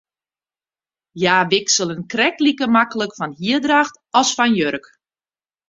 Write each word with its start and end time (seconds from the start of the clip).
Hja 1.19 1.37
wikselen 1.51 2.01
krekt 2.11 2.39
like 2.45 2.65
maklik 2.77 3.11
fan 3.19 3.31
hierdracht 3.41 3.95
as 4.19 4.29
fan 4.37 4.51
jurk. 4.59 4.85